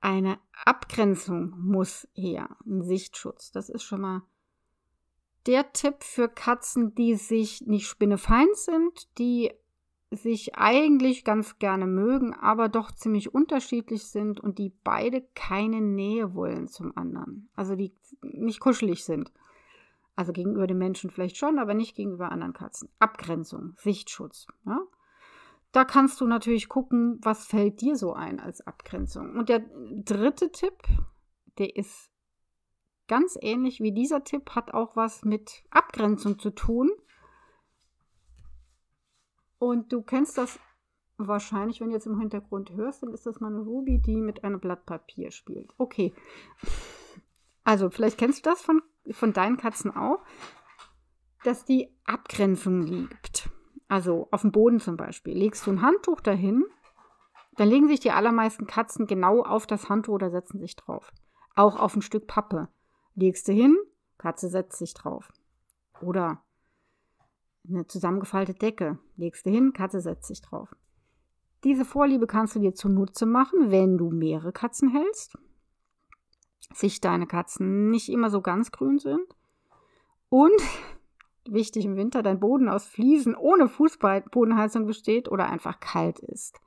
eine 0.00 0.38
Abgrenzung 0.64 1.54
muss 1.58 2.08
her, 2.14 2.56
ein 2.64 2.82
Sichtschutz. 2.82 3.50
Das 3.52 3.68
ist 3.68 3.82
schon 3.82 4.00
mal 4.00 4.22
der 5.46 5.72
Tipp 5.72 6.02
für 6.02 6.28
Katzen, 6.28 6.94
die 6.94 7.14
sich 7.14 7.62
nicht 7.66 7.86
spinnefeind 7.86 8.56
sind, 8.56 9.18
die 9.18 9.52
sich 10.10 10.54
eigentlich 10.56 11.24
ganz 11.24 11.58
gerne 11.58 11.86
mögen, 11.86 12.34
aber 12.34 12.68
doch 12.68 12.92
ziemlich 12.92 13.34
unterschiedlich 13.34 14.04
sind 14.04 14.40
und 14.40 14.58
die 14.58 14.72
beide 14.84 15.22
keine 15.34 15.80
Nähe 15.80 16.34
wollen 16.34 16.68
zum 16.68 16.96
anderen. 16.96 17.48
Also 17.54 17.74
die 17.74 17.92
nicht 18.22 18.60
kuschelig 18.60 19.04
sind. 19.04 19.32
Also 20.14 20.32
gegenüber 20.32 20.66
den 20.66 20.78
Menschen 20.78 21.10
vielleicht 21.10 21.36
schon, 21.36 21.58
aber 21.58 21.74
nicht 21.74 21.96
gegenüber 21.96 22.30
anderen 22.32 22.52
Katzen. 22.52 22.88
Abgrenzung, 22.98 23.74
Sichtschutz. 23.76 24.46
Ja? 24.64 24.80
Da 25.76 25.84
kannst 25.84 26.22
du 26.22 26.26
natürlich 26.26 26.70
gucken, 26.70 27.18
was 27.20 27.44
fällt 27.44 27.82
dir 27.82 27.96
so 27.96 28.14
ein 28.14 28.40
als 28.40 28.66
Abgrenzung. 28.66 29.36
Und 29.36 29.50
der 29.50 29.58
dritte 29.58 30.50
Tipp, 30.50 30.72
der 31.58 31.76
ist 31.76 32.10
ganz 33.08 33.36
ähnlich 33.42 33.80
wie 33.80 33.92
dieser 33.92 34.24
Tipp, 34.24 34.52
hat 34.52 34.72
auch 34.72 34.96
was 34.96 35.26
mit 35.26 35.64
Abgrenzung 35.68 36.38
zu 36.38 36.48
tun. 36.48 36.90
Und 39.58 39.92
du 39.92 40.00
kennst 40.00 40.38
das 40.38 40.58
wahrscheinlich, 41.18 41.82
wenn 41.82 41.88
du 41.88 41.94
jetzt 41.94 42.06
im 42.06 42.20
Hintergrund 42.20 42.70
hörst, 42.70 43.02
dann 43.02 43.12
ist 43.12 43.26
das 43.26 43.40
meine 43.40 43.58
Ruby, 43.58 44.00
die 44.00 44.16
mit 44.16 44.44
einem 44.44 44.60
Blatt 44.60 44.86
Papier 44.86 45.30
spielt. 45.30 45.74
Okay. 45.76 46.14
Also, 47.64 47.90
vielleicht 47.90 48.16
kennst 48.16 48.46
du 48.46 48.48
das 48.48 48.62
von, 48.62 48.80
von 49.10 49.34
deinen 49.34 49.58
Katzen 49.58 49.94
auch, 49.94 50.24
dass 51.44 51.66
die 51.66 51.94
Abgrenzung 52.06 52.80
liegt. 52.80 53.50
Also 53.88 54.28
auf 54.30 54.42
dem 54.42 54.52
Boden 54.52 54.80
zum 54.80 54.96
Beispiel. 54.96 55.36
Legst 55.36 55.66
du 55.66 55.70
ein 55.70 55.82
Handtuch 55.82 56.20
dahin, 56.20 56.64
dann 57.56 57.68
legen 57.68 57.88
sich 57.88 58.00
die 58.00 58.10
allermeisten 58.10 58.66
Katzen 58.66 59.06
genau 59.06 59.42
auf 59.42 59.66
das 59.66 59.88
Handtuch 59.88 60.14
oder 60.14 60.30
setzen 60.30 60.58
sich 60.58 60.76
drauf. 60.76 61.12
Auch 61.54 61.78
auf 61.78 61.96
ein 61.96 62.02
Stück 62.02 62.26
Pappe. 62.26 62.68
Legst 63.14 63.48
du 63.48 63.52
hin, 63.52 63.76
Katze 64.18 64.48
setzt 64.48 64.78
sich 64.78 64.92
drauf. 64.92 65.32
Oder 66.02 66.42
eine 67.68 67.86
zusammengefaltete 67.86 68.58
Decke. 68.58 68.98
Legst 69.16 69.46
du 69.46 69.50
hin, 69.50 69.72
Katze 69.72 70.00
setzt 70.00 70.28
sich 70.28 70.42
drauf. 70.42 70.76
Diese 71.64 71.84
Vorliebe 71.84 72.26
kannst 72.26 72.54
du 72.54 72.60
dir 72.60 72.74
zunutze 72.74 73.26
machen, 73.26 73.70
wenn 73.70 73.96
du 73.96 74.10
mehrere 74.10 74.52
Katzen 74.52 74.90
hältst. 74.90 75.38
Sich 76.74 77.00
deine 77.00 77.26
Katzen 77.26 77.90
nicht 77.90 78.08
immer 78.10 78.30
so 78.30 78.42
ganz 78.42 78.70
grün 78.70 78.98
sind. 78.98 79.26
Und 80.28 80.60
wichtig 81.52 81.84
im 81.84 81.96
Winter, 81.96 82.22
dein 82.22 82.40
Boden 82.40 82.68
aus 82.68 82.86
Fliesen 82.86 83.34
ohne 83.34 83.68
Fußbodenheizung 83.68 84.86
besteht 84.86 85.30
oder 85.30 85.48
einfach 85.48 85.80
kalt 85.80 86.18
ist. 86.18 86.60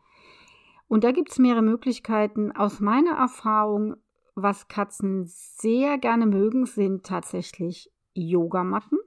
Und 0.88 1.04
da 1.04 1.12
gibt 1.12 1.32
es 1.32 1.40
mehrere 1.40 1.62
Möglichkeiten. 1.62 2.52
Aus 2.52 2.80
meiner 2.80 3.18
Erfahrung, 3.18 3.96
was 4.36 4.68
Katzen 4.68 5.24
sehr 5.26 5.98
gerne 5.98 6.26
mögen, 6.26 6.66
sind 6.66 7.06
tatsächlich 7.06 7.92
Yogamatten. 8.14 8.98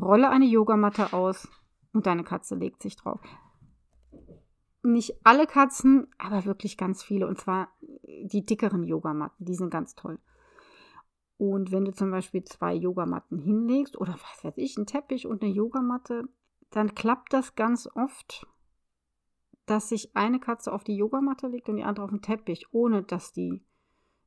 Rolle 0.00 0.30
eine 0.30 0.46
Yogamatte 0.46 1.12
aus 1.12 1.48
und 1.92 2.06
deine 2.06 2.24
Katze 2.24 2.54
legt 2.54 2.82
sich 2.82 2.96
drauf. 2.96 3.20
Nicht 4.82 5.14
alle 5.22 5.46
Katzen, 5.46 6.08
aber 6.18 6.44
wirklich 6.44 6.76
ganz 6.76 7.02
viele. 7.02 7.28
Und 7.28 7.38
zwar 7.38 7.68
die 8.24 8.44
dickeren 8.44 8.82
Yogamatten, 8.82 9.44
die 9.44 9.54
sind 9.54 9.70
ganz 9.70 9.94
toll. 9.94 10.18
Und 11.38 11.72
wenn 11.72 11.84
du 11.84 11.92
zum 11.92 12.10
Beispiel 12.10 12.44
zwei 12.44 12.74
Yogamatten 12.74 13.38
hinlegst 13.38 13.98
oder 13.98 14.14
was 14.14 14.44
weiß 14.44 14.54
ich, 14.58 14.76
einen 14.76 14.86
Teppich 14.86 15.26
und 15.26 15.42
eine 15.42 15.52
Yogamatte, 15.52 16.24
dann 16.70 16.94
klappt 16.94 17.32
das 17.32 17.54
ganz 17.54 17.88
oft, 17.94 18.46
dass 19.66 19.88
sich 19.88 20.16
eine 20.16 20.40
Katze 20.40 20.72
auf 20.72 20.84
die 20.84 20.96
Yogamatte 20.96 21.48
legt 21.48 21.68
und 21.68 21.76
die 21.76 21.84
andere 21.84 22.04
auf 22.04 22.10
den 22.10 22.22
Teppich, 22.22 22.72
ohne 22.72 23.02
dass 23.02 23.32
die 23.32 23.62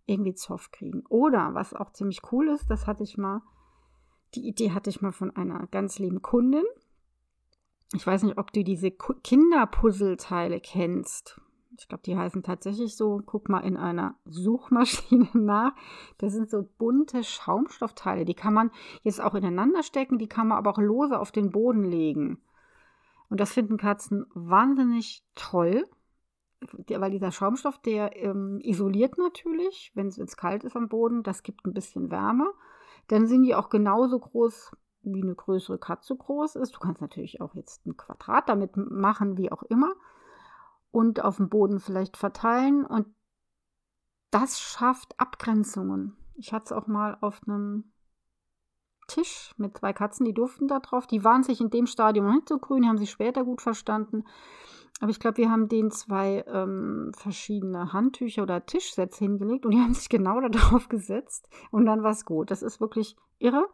irgendwie 0.05 0.35
Zoff 0.35 0.71
kriegen. 0.71 1.03
Oder 1.07 1.53
was 1.53 1.73
auch 1.73 1.91
ziemlich 1.91 2.21
cool 2.31 2.49
ist, 2.49 2.69
das 2.69 2.87
hatte 2.87 3.03
ich 3.03 3.17
mal, 3.17 3.41
die 4.33 4.47
Idee 4.47 4.71
hatte 4.71 4.89
ich 4.89 5.01
mal 5.01 5.11
von 5.11 5.35
einer 5.35 5.67
ganz 5.67 5.99
lieben 5.99 6.21
Kundin. 6.21 6.65
Ich 7.93 8.05
weiß 8.05 8.23
nicht, 8.23 8.37
ob 8.37 8.51
du 8.51 8.63
diese 8.63 8.91
Kinderpuzzleteile 8.91 10.59
kennst 10.59 11.39
ich 11.77 11.87
glaube, 11.87 12.03
die 12.03 12.17
heißen 12.17 12.43
tatsächlich 12.43 12.95
so, 12.95 13.21
guck 13.25 13.49
mal 13.49 13.59
in 13.59 13.77
einer 13.77 14.15
Suchmaschine 14.25 15.29
nach. 15.33 15.73
Das 16.17 16.33
sind 16.33 16.49
so 16.49 16.67
bunte 16.77 17.23
Schaumstoffteile, 17.23 18.25
die 18.25 18.33
kann 18.33 18.53
man 18.53 18.71
jetzt 19.03 19.21
auch 19.21 19.35
ineinander 19.35 19.83
stecken, 19.83 20.17
die 20.17 20.27
kann 20.27 20.47
man 20.47 20.57
aber 20.57 20.71
auch 20.71 20.77
lose 20.77 21.19
auf 21.19 21.31
den 21.31 21.51
Boden 21.51 21.83
legen. 21.83 22.41
Und 23.29 23.39
das 23.39 23.53
finden 23.53 23.77
Katzen 23.77 24.25
wahnsinnig 24.33 25.23
toll, 25.33 25.85
weil 26.87 27.11
dieser 27.11 27.31
Schaumstoff, 27.31 27.79
der 27.79 28.15
ähm, 28.15 28.59
isoliert 28.61 29.17
natürlich, 29.17 29.91
wenn 29.95 30.07
es 30.07 30.37
kalt 30.37 30.63
ist 30.63 30.75
am 30.75 30.89
Boden, 30.89 31.23
das 31.23 31.43
gibt 31.43 31.65
ein 31.65 31.73
bisschen 31.73 32.11
Wärme. 32.11 32.51
Dann 33.07 33.27
sind 33.27 33.43
die 33.43 33.55
auch 33.55 33.69
genauso 33.69 34.19
groß, 34.19 34.71
wie 35.03 35.21
eine 35.21 35.35
größere 35.35 35.77
Katze 35.77 36.15
groß 36.15 36.55
ist. 36.55 36.75
Du 36.75 36.79
kannst 36.79 37.01
natürlich 37.01 37.41
auch 37.41 37.53
jetzt 37.55 37.85
ein 37.85 37.97
Quadrat 37.97 38.49
damit 38.49 38.77
machen, 38.77 39.37
wie 39.37 39.51
auch 39.51 39.63
immer 39.63 39.93
und 40.95 41.21
auf 41.21 41.37
dem 41.37 41.49
Boden 41.49 41.81
vielleicht 41.81 42.15
verteilen. 42.15 42.85
Und 42.85 43.07
das 44.31 44.61
schafft 44.61 45.19
Abgrenzungen. 45.19 46.15
Ich 46.35 46.53
hatte 46.53 46.65
es 46.65 46.71
auch 46.71 46.87
mal 46.87 47.17
auf 47.19 47.41
einem 47.45 47.91
Tisch 49.07 49.53
mit 49.57 49.77
zwei 49.77 49.91
Katzen, 49.91 50.25
die 50.25 50.33
durften 50.33 50.69
da 50.69 50.79
drauf. 50.79 51.05
Die 51.05 51.25
waren 51.25 51.43
sich 51.43 51.59
in 51.59 51.69
dem 51.69 51.85
Stadium 51.85 52.33
nicht 52.33 52.47
so 52.47 52.57
grün, 52.57 52.87
haben 52.87 52.97
sich 52.97 53.11
später 53.11 53.43
gut 53.43 53.61
verstanden. 53.61 54.23
Aber 55.01 55.11
ich 55.11 55.19
glaube, 55.19 55.37
wir 55.37 55.51
haben 55.51 55.67
denen 55.67 55.91
zwei 55.91 56.45
ähm, 56.47 57.11
verschiedene 57.13 57.91
Handtücher 57.91 58.43
oder 58.43 58.65
Tischsätze 58.65 59.25
hingelegt 59.25 59.65
und 59.65 59.71
die 59.71 59.81
haben 59.81 59.93
sich 59.93 60.07
genau 60.07 60.39
da 60.39 60.47
drauf 60.47 60.87
gesetzt 60.87 61.49
und 61.71 61.85
dann 61.85 62.03
war 62.03 62.11
es 62.11 62.23
gut. 62.23 62.51
Das 62.51 62.63
ist 62.63 62.79
wirklich 62.79 63.17
irre. 63.37 63.67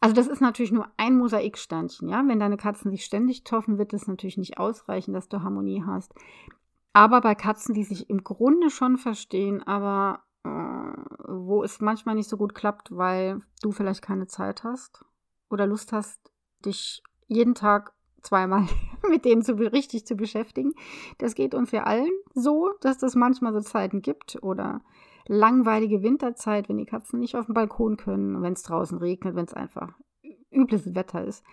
Also 0.00 0.14
das 0.14 0.26
ist 0.26 0.40
natürlich 0.40 0.72
nur 0.72 0.88
ein 0.96 1.16
Mosaiksteinchen, 1.16 2.08
ja. 2.08 2.22
Wenn 2.26 2.40
deine 2.40 2.56
Katzen 2.56 2.90
sich 2.90 3.04
ständig 3.04 3.44
toffen, 3.44 3.78
wird 3.78 3.92
es 3.92 4.06
natürlich 4.06 4.36
nicht 4.36 4.58
ausreichen, 4.58 5.12
dass 5.12 5.28
du 5.28 5.42
Harmonie 5.42 5.82
hast. 5.86 6.14
Aber 6.92 7.20
bei 7.20 7.34
Katzen, 7.34 7.74
die 7.74 7.84
sich 7.84 8.08
im 8.08 8.24
Grunde 8.24 8.70
schon 8.70 8.96
verstehen, 8.96 9.62
aber 9.62 10.24
äh, 10.44 10.48
wo 11.28 11.62
es 11.62 11.80
manchmal 11.80 12.14
nicht 12.14 12.28
so 12.28 12.36
gut 12.36 12.54
klappt, 12.54 12.88
weil 12.90 13.40
du 13.62 13.72
vielleicht 13.72 14.02
keine 14.02 14.26
Zeit 14.26 14.64
hast 14.64 15.04
oder 15.50 15.66
Lust 15.66 15.92
hast, 15.92 16.18
dich 16.64 17.02
jeden 17.26 17.54
Tag 17.54 17.92
zweimal 18.22 18.66
mit 19.08 19.24
denen 19.24 19.42
zu, 19.42 19.54
richtig 19.54 20.06
zu 20.06 20.16
beschäftigen. 20.16 20.72
Das 21.18 21.34
geht 21.34 21.54
uns 21.54 21.70
ja 21.70 21.84
allen 21.84 22.10
so, 22.34 22.72
dass 22.80 22.98
das 22.98 23.14
manchmal 23.14 23.52
so 23.52 23.60
Zeiten 23.60 24.02
gibt 24.02 24.38
oder 24.42 24.82
langweilige 25.28 26.02
Winterzeit, 26.02 26.68
wenn 26.68 26.78
die 26.78 26.86
Katzen 26.86 27.20
nicht 27.20 27.36
auf 27.36 27.46
dem 27.46 27.54
Balkon 27.54 27.96
können, 27.96 28.42
wenn 28.42 28.52
es 28.52 28.62
draußen 28.62 28.98
regnet, 28.98 29.34
wenn 29.34 29.46
es 29.46 29.54
einfach 29.54 29.92
übles 30.50 30.94
Wetter 30.94 31.24
ist, 31.24 31.44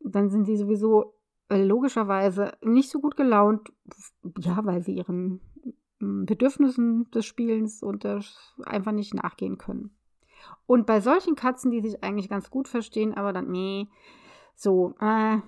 dann 0.00 0.30
sind 0.30 0.44
sie 0.44 0.56
sowieso 0.56 1.14
äh, 1.48 1.62
logischerweise 1.62 2.52
nicht 2.62 2.90
so 2.90 3.00
gut 3.00 3.16
gelaunt, 3.16 3.72
ja, 4.38 4.64
weil 4.64 4.82
sie 4.82 4.96
ihren 4.96 5.40
hm, 5.98 6.26
Bedürfnissen 6.26 7.10
des 7.10 7.26
Spielens 7.26 7.82
und 7.82 8.04
einfach 8.64 8.92
nicht 8.92 9.14
nachgehen 9.14 9.58
können. 9.58 9.96
Und 10.66 10.86
bei 10.86 11.00
solchen 11.00 11.36
Katzen, 11.36 11.70
die 11.70 11.80
sich 11.80 12.02
eigentlich 12.02 12.28
ganz 12.28 12.50
gut 12.50 12.68
verstehen, 12.68 13.14
aber 13.14 13.32
dann, 13.32 13.50
nee, 13.50 13.88
so, 14.54 14.94
äh, 15.00 15.38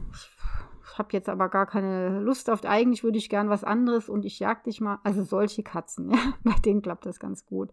habe 0.99 1.09
jetzt 1.12 1.29
aber 1.29 1.49
gar 1.49 1.67
keine 1.67 2.21
Lust 2.21 2.50
auf, 2.50 2.64
eigentlich 2.64 3.05
würde 3.05 3.19
ich 3.19 3.29
gern 3.29 3.49
was 3.49 3.64
anderes 3.64 4.09
und 4.09 4.25
ich 4.25 4.38
jag 4.38 4.64
dich 4.64 4.81
mal. 4.81 4.99
Also 5.03 5.23
solche 5.23 5.62
Katzen, 5.62 6.11
ja, 6.12 6.19
bei 6.43 6.55
denen 6.64 6.83
klappt 6.83 7.07
das 7.07 7.19
ganz 7.19 7.47
gut. 7.47 7.71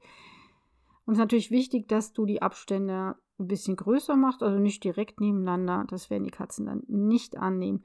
Und 1.06 1.13
es 1.13 1.18
ist 1.18 1.24
natürlich 1.24 1.51
wichtig, 1.51 1.88
dass 1.88 2.13
du 2.13 2.25
die 2.25 2.41
Abstände 2.41 3.15
ein 3.39 3.48
bisschen 3.48 3.75
größer 3.75 4.15
machst, 4.15 4.44
also 4.44 4.60
nicht 4.60 4.84
direkt 4.84 5.20
nebeneinander. 5.20 5.86
Das 5.89 6.10
werden 6.10 6.24
die 6.24 6.32
Katzen 6.32 6.68
dann 6.68 6.84
nicht 6.88 7.38
annehmen. 7.38 7.82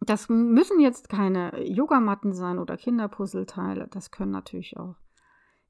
Das 0.00 0.28
müssen 0.28 0.80
jetzt 0.80 1.08
keine 1.08 1.64
Yogamatten 1.64 2.32
sein 2.32 2.58
oder 2.58 2.76
Kinderpuzzleteile. 2.76 3.88
Das 3.88 4.10
können 4.10 4.32
natürlich 4.32 4.76
auch, 4.76 4.96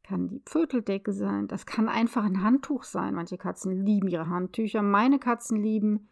kann 0.02 0.28
die 0.28 0.40
Pföteldecke 0.40 1.12
sein. 1.12 1.48
Das 1.48 1.66
kann 1.66 1.88
einfach 1.88 2.24
ein 2.24 2.42
Handtuch 2.42 2.84
sein. 2.84 3.14
Manche 3.14 3.36
Katzen 3.36 3.84
lieben 3.84 4.08
ihre 4.08 4.28
Handtücher. 4.28 4.82
Meine 4.82 5.18
Katzen 5.18 5.62
lieben 5.62 6.08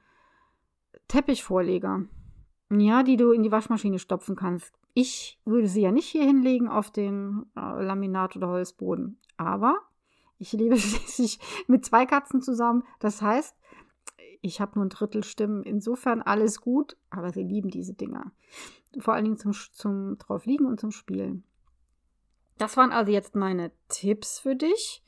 Teppichvorleger. 1.08 2.04
Ja, 2.72 3.02
die 3.02 3.16
du 3.16 3.32
in 3.32 3.42
die 3.42 3.50
Waschmaschine 3.50 3.98
stopfen 3.98 4.36
kannst. 4.36 4.72
Ich 4.94 5.40
würde 5.44 5.66
sie 5.66 5.82
ja 5.82 5.90
nicht 5.90 6.06
hier 6.06 6.24
hinlegen 6.24 6.68
auf 6.68 6.90
den 6.90 7.46
äh, 7.56 7.60
Laminat- 7.60 8.36
oder 8.36 8.48
Holzboden. 8.48 9.18
Aber 9.36 9.78
ich 10.38 10.52
lebe 10.52 10.76
schließlich 10.78 11.38
mit 11.66 11.84
zwei 11.84 12.06
Katzen 12.06 12.42
zusammen. 12.42 12.84
Das 13.00 13.22
heißt, 13.22 13.56
ich 14.40 14.60
habe 14.60 14.72
nur 14.76 14.86
ein 14.86 14.90
Drittel 14.90 15.24
Stimmen. 15.24 15.62
Insofern 15.64 16.22
alles 16.22 16.60
gut, 16.60 16.96
aber 17.10 17.32
sie 17.32 17.42
lieben 17.42 17.70
diese 17.70 17.94
Dinger. 17.94 18.32
Vor 18.98 19.14
allen 19.14 19.24
Dingen 19.24 19.36
zum, 19.36 19.52
zum 19.52 20.18
drauf 20.18 20.46
liegen 20.46 20.66
und 20.66 20.80
zum 20.80 20.92
Spielen. 20.92 21.44
Das 22.58 22.76
waren 22.76 22.92
also 22.92 23.10
jetzt 23.10 23.34
meine 23.34 23.72
Tipps 23.88 24.38
für 24.38 24.54
dich, 24.54 25.02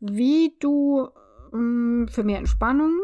wie 0.00 0.56
du 0.58 1.08
mh, 1.52 1.58
mm, 1.58 2.08
für 2.08 2.24
mehr 2.24 2.38
Entspannung 2.38 2.98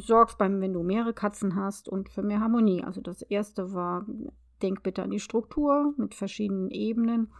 sorgst 0.00 0.38
beim, 0.38 0.60
wenn 0.60 0.72
du 0.72 0.82
mehrere 0.82 1.14
Katzen 1.14 1.56
hast 1.56 1.88
und 1.88 2.08
für 2.08 2.22
mehr 2.22 2.40
Harmonie. 2.40 2.82
Also 2.82 3.00
das 3.00 3.22
erste 3.22 3.72
war, 3.72 4.06
denk 4.62 4.82
bitte 4.82 5.02
an 5.02 5.10
die 5.10 5.20
Struktur 5.20 5.94
mit 5.96 6.14
verschiedenen 6.14 6.70
Ebenen 6.70 7.32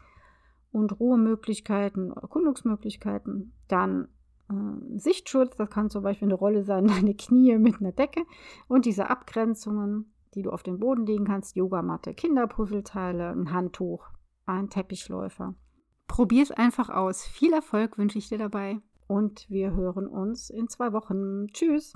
und 0.73 0.99
Ruhemöglichkeiten, 0.99 2.13
Erkundungsmöglichkeiten. 2.13 3.53
Dann 3.69 4.09
äh, 4.51 4.99
Sichtschutz, 4.99 5.57
das 5.57 5.71
kann 5.71 5.91
zum 5.91 6.03
Beispiel 6.03 6.29
eine 6.29 6.35
Rolle 6.35 6.65
sein, 6.65 6.87
deine 6.89 7.15
Knie 7.15 7.59
mit 7.59 7.81
einer 7.81 7.93
Decke 7.93 8.23
und 8.69 8.85
diese 8.85 9.11
Abgrenzungen, 9.11 10.13
die 10.35 10.43
du 10.43 10.51
auf 10.51 10.63
den 10.63 10.81
Boden 10.81 11.07
legen 11.07 11.25
kannst, 11.25 11.57
Yogamatte, 11.57 12.15
Kinderpuzzleteile, 12.15 13.31
ein 13.31 13.53
Handtuch, 13.53 14.09
ein 14.47 14.69
Teppichläufer. 14.69 15.55
Probier 16.07 16.43
es 16.43 16.51
einfach 16.51 16.91
aus. 16.91 17.25
Viel 17.25 17.53
Erfolg 17.53 17.97
wünsche 17.99 18.19
ich 18.19 18.29
dir 18.29 18.39
dabei 18.39 18.81
und 19.07 19.49
wir 19.51 19.75
hören 19.75 20.07
uns 20.07 20.51
in 20.51 20.69
zwei 20.69 20.93
Wochen. 20.93 21.47
Tschüss! 21.53 21.95